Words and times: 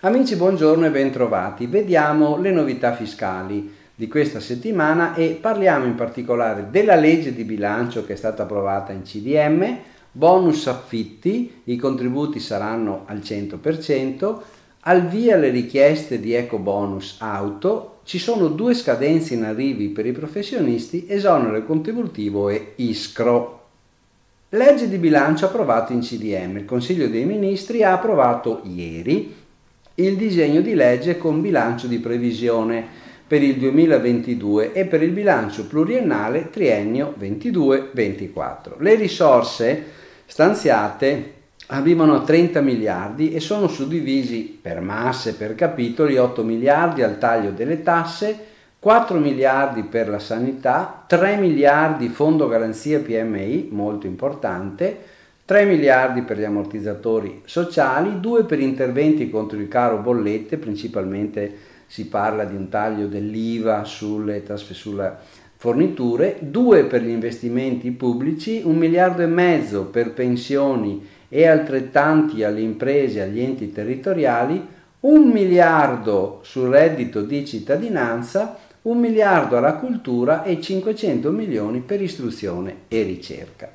Amici, 0.00 0.36
buongiorno 0.36 0.86
e 0.86 0.90
bentrovati. 0.90 1.66
Vediamo 1.66 2.38
le 2.38 2.50
novità 2.50 2.94
fiscali 2.94 3.70
di 3.94 4.08
questa 4.08 4.40
settimana 4.40 5.14
e 5.14 5.38
parliamo 5.40 5.84
in 5.84 5.94
particolare 5.94 6.68
della 6.70 6.94
legge 6.94 7.34
di 7.34 7.44
bilancio 7.44 8.06
che 8.06 8.14
è 8.14 8.16
stata 8.16 8.44
approvata 8.44 8.92
in 8.92 9.02
CDM, 9.02 9.78
bonus 10.10 10.68
affitti, 10.68 11.60
i 11.64 11.76
contributi 11.76 12.40
saranno 12.40 13.02
al 13.04 13.18
100%, 13.18 14.38
al 14.80 15.06
via 15.06 15.36
le 15.36 15.50
richieste 15.50 16.18
di 16.18 16.32
eco 16.32 16.58
bonus 16.58 17.16
auto, 17.20 18.00
ci 18.04 18.18
sono 18.18 18.48
due 18.48 18.72
scadenze 18.74 19.34
in 19.34 19.44
arrivi 19.44 19.88
per 19.88 20.06
i 20.06 20.12
professionisti, 20.12 21.06
esonero 21.08 21.62
contributivo 21.64 22.48
e 22.48 22.72
iscro. 22.76 23.63
Legge 24.54 24.88
di 24.88 24.98
bilancio 24.98 25.46
approvata 25.46 25.92
in 25.92 25.98
CDM. 25.98 26.58
Il 26.58 26.64
Consiglio 26.64 27.08
dei 27.08 27.24
Ministri 27.24 27.82
ha 27.82 27.92
approvato 27.92 28.60
ieri 28.62 29.34
il 29.96 30.16
disegno 30.16 30.60
di 30.60 30.74
legge 30.74 31.18
con 31.18 31.40
bilancio 31.40 31.88
di 31.88 31.98
previsione 31.98 32.86
per 33.26 33.42
il 33.42 33.56
2022 33.56 34.72
e 34.72 34.84
per 34.84 35.02
il 35.02 35.10
bilancio 35.10 35.66
pluriennale 35.66 36.50
triennio 36.50 37.16
22-24. 37.18 38.74
Le 38.78 38.94
risorse 38.94 39.84
stanziate 40.24 41.32
arrivano 41.68 42.14
a 42.14 42.22
30 42.22 42.60
miliardi 42.60 43.32
e 43.32 43.40
sono 43.40 43.66
suddivisi 43.66 44.56
per 44.62 44.80
masse, 44.80 45.34
per 45.34 45.56
capitoli, 45.56 46.16
8 46.16 46.44
miliardi 46.44 47.02
al 47.02 47.18
taglio 47.18 47.50
delle 47.50 47.82
tasse, 47.82 48.38
4 48.84 49.18
miliardi 49.18 49.84
per 49.84 50.10
la 50.10 50.18
sanità, 50.18 51.04
3 51.06 51.36
miliardi 51.36 52.10
fondo 52.10 52.48
garanzia 52.48 53.00
PMI, 53.00 53.68
molto 53.70 54.06
importante, 54.06 54.98
3 55.46 55.64
miliardi 55.64 56.20
per 56.20 56.36
gli 56.36 56.44
ammortizzatori 56.44 57.40
sociali, 57.46 58.20
2 58.20 58.44
per 58.44 58.60
interventi 58.60 59.30
contro 59.30 59.58
il 59.58 59.68
caro 59.68 59.96
bollette, 60.00 60.58
principalmente 60.58 61.56
si 61.86 62.08
parla 62.08 62.44
di 62.44 62.56
un 62.56 62.68
taglio 62.68 63.06
dell'IVA 63.06 63.84
sulle, 63.84 64.44
sulle 64.54 65.12
forniture, 65.56 66.36
2 66.40 66.84
per 66.84 67.00
gli 67.00 67.08
investimenti 67.08 67.90
pubblici, 67.90 68.60
1 68.62 68.78
miliardo 68.78 69.22
e 69.22 69.26
mezzo 69.26 69.86
per 69.86 70.12
pensioni 70.12 71.08
e 71.30 71.46
altrettanti 71.46 72.44
alle 72.44 72.60
imprese 72.60 73.20
e 73.20 73.22
agli 73.22 73.40
enti 73.40 73.72
territoriali, 73.72 74.62
1 75.00 75.32
miliardo 75.32 76.40
sul 76.42 76.68
reddito 76.68 77.22
di 77.22 77.46
cittadinanza, 77.46 78.58
1 78.84 79.00
miliardo 79.00 79.56
alla 79.56 79.76
cultura 79.76 80.42
e 80.42 80.60
500 80.60 81.30
milioni 81.30 81.80
per 81.80 82.02
istruzione 82.02 82.82
e 82.88 83.02
ricerca. 83.02 83.72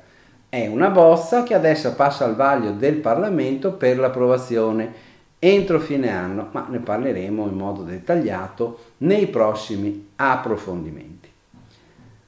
È 0.48 0.68
una 0.68 0.88
bozza 0.88 1.42
che 1.42 1.54
adesso 1.54 1.94
passa 1.94 2.24
al 2.24 2.36
vaglio 2.36 2.70
del 2.70 2.94
Parlamento 2.96 3.72
per 3.72 3.98
l'approvazione 3.98 5.08
entro 5.40 5.80
fine 5.80 6.10
anno, 6.10 6.50
ma 6.52 6.66
ne 6.68 6.78
parleremo 6.78 7.44
in 7.48 7.56
modo 7.56 7.82
dettagliato 7.82 8.78
nei 8.98 9.26
prossimi 9.26 10.10
approfondimenti. 10.14 11.28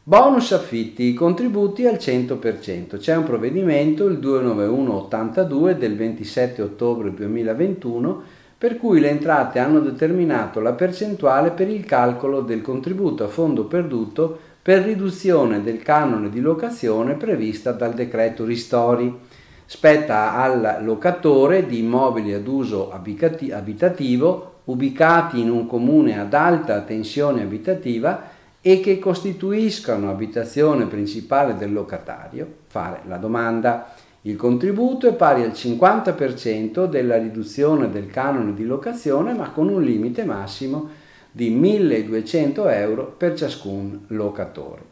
Bonus 0.03 0.51
affitti, 0.51 1.15
contributi 1.15 1.87
al 1.87 1.95
100%. 1.95 2.99
C'è 2.99 3.15
un 3.15 3.23
provvedimento, 3.23 4.07
il 4.07 4.19
29182 4.19 5.77
del 5.77 5.95
27 5.95 6.63
ottobre 6.63 7.15
2021, 7.15 8.23
per 8.63 8.79
cui 8.79 9.01
le 9.01 9.09
entrate 9.09 9.59
hanno 9.59 9.81
determinato 9.81 10.61
la 10.61 10.71
percentuale 10.71 11.51
per 11.51 11.69
il 11.69 11.85
calcolo 11.85 12.43
del 12.43 12.63
contributo 12.63 13.25
a 13.25 13.27
fondo 13.27 13.65
perduto 13.65 14.39
per 14.63 14.85
riduzione 14.85 15.65
del 15.65 15.83
canone 15.83 16.31
di 16.31 16.39
locazione 16.39 17.15
prevista 17.15 17.73
dal 17.73 17.93
decreto 17.93 18.45
Ristori. 18.45 19.19
Spetta 19.67 20.35
al 20.35 20.79
locatore 20.83 21.67
di 21.67 21.81
immobili 21.81 22.35
ad 22.35 22.47
uso 22.47 22.93
abitativo 22.93 24.61
ubicati 24.67 25.41
in 25.41 25.51
un 25.51 25.67
comune 25.67 26.21
ad 26.21 26.33
alta 26.33 26.83
tensione 26.83 27.43
abitativa 27.43 28.29
e 28.61 28.79
che 28.79 29.01
costituiscano 29.01 30.09
abitazione 30.09 30.87
principale 30.87 31.57
del 31.57 31.73
locatario 31.73 32.47
fare 32.69 33.01
la 33.09 33.17
domanda. 33.17 33.93
Il 34.23 34.37
contributo 34.37 35.09
è 35.09 35.15
pari 35.15 35.43
al 35.43 35.51
50% 35.51 36.87
della 36.87 37.19
riduzione 37.19 37.91
del 37.91 38.07
canone 38.07 38.55
di 38.55 38.65
locazione 38.65 39.35
ma 39.35 39.51
con 39.51 39.69
un 39.69 39.83
limite 39.83 40.25
massimo 40.25 40.89
di 40.89 41.03
di 41.33 41.59
1.200 41.59 42.71
euro 42.71 43.15
per 43.17 43.35
ciascun 43.35 44.05
locatore. 44.09 44.91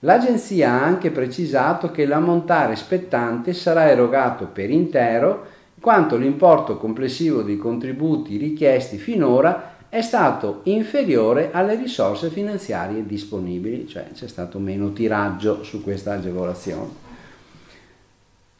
L'agenzia 0.00 0.70
ha 0.70 0.84
anche 0.84 1.10
precisato 1.10 1.90
che 1.90 2.06
l'ammontare 2.06 2.76
spettante 2.76 3.52
sarà 3.52 3.90
erogato 3.90 4.46
per 4.46 4.70
intero 4.70 5.46
quanto 5.80 6.16
l'importo 6.16 6.76
complessivo 6.76 7.42
dei 7.42 7.56
contributi 7.56 8.36
richiesti 8.36 8.96
finora 8.96 9.70
è 9.88 10.00
stato 10.00 10.60
inferiore 10.64 11.50
alle 11.52 11.74
risorse 11.74 12.30
finanziarie 12.30 13.04
disponibili, 13.04 13.86
cioè 13.86 14.06
c'è 14.14 14.28
stato 14.28 14.58
meno 14.58 14.92
tiraggio 14.92 15.62
su 15.64 15.82
questa 15.82 16.12
agevolazione. 16.14 17.11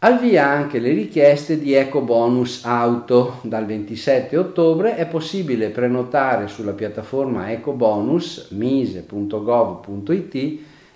Al 0.05 0.19
via 0.19 0.49
anche 0.49 0.81
le 0.81 0.91
richieste 0.91 1.61
di 1.61 1.75
eco 1.75 2.01
bonus 2.01 2.65
auto. 2.65 3.39
Dal 3.43 3.65
27 3.65 4.37
ottobre 4.37 4.97
è 4.97 5.07
possibile 5.07 5.69
prenotare 5.69 6.49
sulla 6.49 6.73
piattaforma 6.73 7.53
ecobonus 7.53 8.49
mise.gov.it 8.51 10.35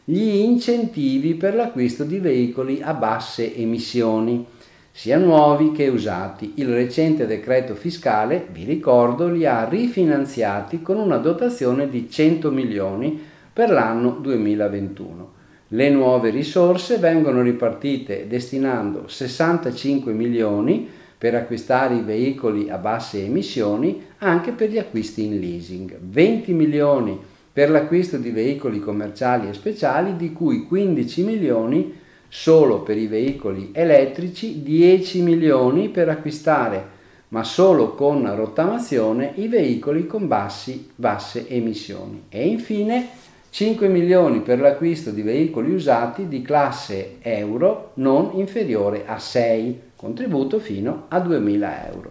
gli 0.02 0.28
incentivi 0.40 1.34
per 1.34 1.54
l'acquisto 1.54 2.02
di 2.02 2.18
veicoli 2.18 2.82
a 2.82 2.94
basse 2.94 3.54
emissioni, 3.54 4.44
sia 4.90 5.18
nuovi 5.18 5.70
che 5.70 5.86
usati. 5.86 6.54
Il 6.56 6.74
recente 6.74 7.26
decreto 7.26 7.76
fiscale, 7.76 8.48
vi 8.50 8.64
ricordo, 8.64 9.28
li 9.28 9.46
ha 9.46 9.68
rifinanziati 9.68 10.82
con 10.82 10.96
una 10.96 11.18
dotazione 11.18 11.88
di 11.88 12.10
100 12.10 12.50
milioni 12.50 13.22
per 13.52 13.70
l'anno 13.70 14.18
2021. 14.20 15.34
Le 15.70 15.90
nuove 15.90 16.30
risorse 16.30 16.98
vengono 16.98 17.42
ripartite 17.42 18.26
destinando 18.28 19.08
65 19.08 20.12
milioni 20.12 20.88
per 21.18 21.34
acquistare 21.34 21.96
i 21.96 22.02
veicoli 22.02 22.70
a 22.70 22.76
basse 22.76 23.24
emissioni 23.24 24.04
anche 24.18 24.52
per 24.52 24.70
gli 24.70 24.78
acquisti 24.78 25.24
in 25.24 25.40
leasing, 25.40 25.98
20 25.98 26.52
milioni 26.52 27.18
per 27.52 27.70
l'acquisto 27.70 28.16
di 28.16 28.30
veicoli 28.30 28.78
commerciali 28.78 29.48
e 29.48 29.54
speciali, 29.54 30.14
di 30.14 30.32
cui 30.32 30.66
15 30.66 31.22
milioni 31.24 31.94
solo 32.28 32.82
per 32.82 32.96
i 32.96 33.08
veicoli 33.08 33.70
elettrici, 33.72 34.62
10 34.62 35.22
milioni 35.22 35.88
per 35.88 36.08
acquistare, 36.10 36.94
ma 37.28 37.42
solo 37.42 37.94
con 37.94 38.36
rottamazione, 38.36 39.32
i 39.36 39.48
veicoli 39.48 40.06
con 40.06 40.28
bassi, 40.28 40.90
basse 40.94 41.48
emissioni. 41.48 42.24
E 42.28 42.46
infine 42.46 43.08
5 43.56 43.88
milioni 43.88 44.40
per 44.40 44.60
l'acquisto 44.60 45.10
di 45.10 45.22
veicoli 45.22 45.72
usati 45.72 46.28
di 46.28 46.42
classe 46.42 47.16
euro 47.22 47.92
non 47.94 48.32
inferiore 48.34 49.04
a 49.06 49.18
6, 49.18 49.80
contributo 49.96 50.58
fino 50.58 51.06
a 51.08 51.16
2.000 51.20 51.86
euro. 51.90 52.10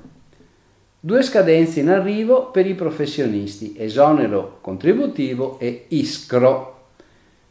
Due 0.99 1.21
scadenze 1.21 1.81
in 1.81 1.89
arrivo 1.89 2.49
per 2.49 2.65
i 2.65 2.73
professionisti, 2.73 3.75
esonero 3.77 4.57
contributivo 4.59 5.59
e 5.59 5.85
iscro. 5.89 6.87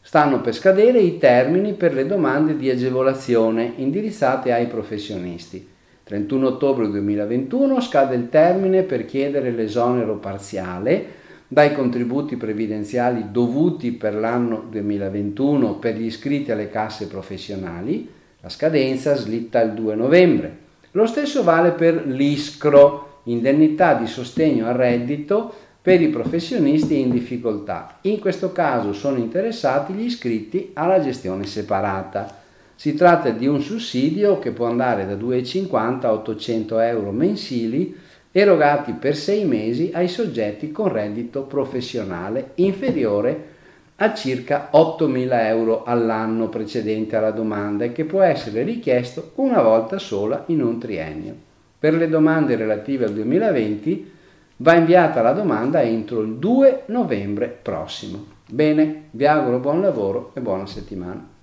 Stanno 0.00 0.41
per 0.41 0.56
scadere 0.56 0.99
i 0.99 1.16
termini 1.19 1.75
per 1.75 1.94
le 1.94 2.05
domande 2.05 2.56
di 2.56 2.69
agevolazione 2.71 3.75
indirizzate 3.76 4.53
ai 4.53 4.66
professionisti. 4.66 5.69
31 6.03 6.49
ottobre 6.49 6.88
2021 6.88 7.81
scade 7.81 8.16
il 8.16 8.28
termine 8.28 8.82
per 8.82 9.05
chiedere 9.05 9.53
l'esonero 9.53 10.16
parziale 10.16 11.22
dai 11.49 11.75
contributi 11.75 12.37
previdenziali 12.37 13.27
dovuti 13.31 13.93
per 13.93 14.15
l'anno 14.15 14.65
2021 14.71 15.75
per 15.75 15.97
gli 15.97 16.06
iscritti 16.06 16.50
alle 16.50 16.69
casse 16.69 17.06
professionali, 17.06 18.08
la 18.41 18.49
scadenza 18.49 19.14
slitta 19.14 19.61
il 19.61 19.73
2 19.73 19.94
novembre. 19.94 20.56
Lo 20.93 21.06
stesso 21.06 21.43
vale 21.43 21.70
per 21.73 22.06
l'ISCRO, 22.06 23.20
indennità 23.25 23.94
di 23.94 24.06
sostegno 24.06 24.67
al 24.67 24.75
reddito 24.75 25.55
per 25.81 26.00
i 26.00 26.08
professionisti 26.08 26.99
in 26.99 27.11
difficoltà. 27.11 27.99
In 28.02 28.19
questo 28.19 28.52
caso 28.52 28.93
sono 28.93 29.19
interessati 29.19 29.93
gli 29.93 30.05
iscritti 30.05 30.70
alla 30.73 31.00
gestione 31.00 31.44
separata. 31.44 32.40
Si 32.75 32.94
tratta 32.94 33.31
di 33.31 33.47
un 33.47 33.61
sussidio 33.61 34.38
che 34.38 34.50
può 34.50 34.67
andare 34.67 35.06
da 35.06 35.14
2,50 35.14 36.05
a 36.06 36.12
800 36.12 36.79
euro 36.81 37.11
mensili 37.12 37.94
erogati 38.36 38.94
per 38.94 39.14
sei 39.14 39.44
mesi 39.44 39.92
ai 39.94 40.08
soggetti 40.08 40.72
con 40.72 40.88
reddito 40.88 41.42
professionale 41.42 42.50
inferiore 42.56 43.52
a 43.96 44.12
circa 44.12 44.70
8.000 44.72 45.28
euro 45.46 45.84
all'anno 45.84 46.48
precedente 46.48 47.14
alla 47.14 47.31
domanda 47.31 47.84
e 47.84 47.92
che 47.92 48.04
può 48.04 48.22
essere 48.22 48.64
richiesto 48.64 49.31
una 49.36 49.62
volta 49.62 49.98
sola 49.98 50.42
in 50.46 50.62
un 50.62 50.81
triennio. 50.81 51.32
Per 51.78 51.94
le 51.94 52.08
domande 52.08 52.56
relative 52.56 53.04
al 53.04 53.12
2020 53.12 54.10
va 54.56 54.75
inviata 54.75 55.22
la 55.22 55.32
domanda 55.32 55.80
entro 55.82 56.20
il 56.20 56.34
2 56.34 56.82
novembre 56.87 57.56
prossimo. 57.62 58.26
Bene, 58.50 59.04
vi 59.12 59.26
auguro 59.26 59.60
buon 59.60 59.80
lavoro 59.80 60.32
e 60.34 60.40
buona 60.40 60.66
settimana. 60.66 61.33